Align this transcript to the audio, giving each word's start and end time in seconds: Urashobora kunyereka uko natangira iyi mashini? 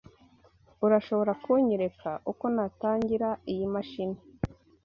Urashobora 0.85 1.31
kunyereka 1.43 2.09
uko 2.31 2.45
natangira 2.55 3.29
iyi 3.51 3.65
mashini? 3.73 4.19